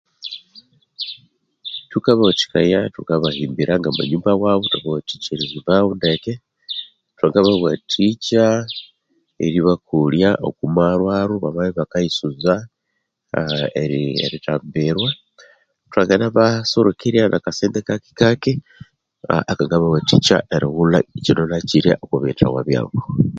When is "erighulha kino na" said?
20.55-21.57